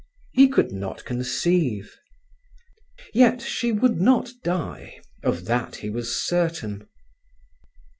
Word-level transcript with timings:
He 0.33 0.47
could 0.49 0.71
not 0.71 1.05
conceive. 1.05 1.95
Yet 3.13 3.39
she 3.39 3.71
would 3.71 4.01
not 4.01 4.31
die, 4.43 4.99
of 5.23 5.45
that 5.45 5.75
he 5.75 5.91
was 5.91 6.19
certain. 6.27 6.87